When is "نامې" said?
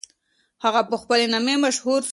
1.33-1.55